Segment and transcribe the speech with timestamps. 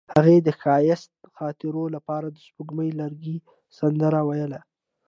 [0.15, 3.37] هغې د ښایسته خاطرو لپاره د سپوږمیز لرګی
[3.77, 4.59] سندره ویله.